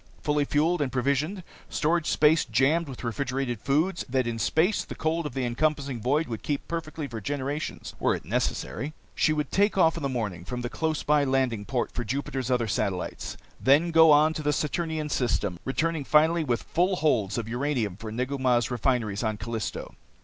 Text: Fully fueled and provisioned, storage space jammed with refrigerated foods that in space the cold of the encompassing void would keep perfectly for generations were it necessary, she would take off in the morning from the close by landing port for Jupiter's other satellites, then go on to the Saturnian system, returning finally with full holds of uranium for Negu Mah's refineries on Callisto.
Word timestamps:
Fully 0.23 0.45
fueled 0.45 0.81
and 0.81 0.91
provisioned, 0.91 1.43
storage 1.69 2.07
space 2.07 2.43
jammed 2.43 2.89
with 2.89 3.03
refrigerated 3.03 3.59
foods 3.59 4.03
that 4.09 4.25
in 4.25 4.39
space 4.39 4.83
the 4.83 4.95
cold 4.95 5.27
of 5.27 5.35
the 5.35 5.45
encompassing 5.45 6.01
void 6.01 6.25
would 6.25 6.41
keep 6.41 6.67
perfectly 6.67 7.07
for 7.07 7.21
generations 7.21 7.93
were 7.99 8.15
it 8.15 8.25
necessary, 8.25 8.95
she 9.13 9.31
would 9.31 9.51
take 9.51 9.77
off 9.77 9.97
in 9.97 10.01
the 10.01 10.09
morning 10.09 10.43
from 10.43 10.61
the 10.61 10.71
close 10.71 11.03
by 11.03 11.23
landing 11.23 11.65
port 11.65 11.91
for 11.91 12.03
Jupiter's 12.03 12.49
other 12.49 12.67
satellites, 12.67 13.37
then 13.59 13.91
go 13.91 14.09
on 14.09 14.33
to 14.33 14.41
the 14.41 14.53
Saturnian 14.53 15.07
system, 15.09 15.59
returning 15.65 16.03
finally 16.03 16.43
with 16.43 16.63
full 16.63 16.95
holds 16.95 17.37
of 17.37 17.47
uranium 17.47 17.95
for 17.95 18.11
Negu 18.11 18.39
Mah's 18.39 18.71
refineries 18.71 19.21
on 19.21 19.37
Callisto. 19.37 19.93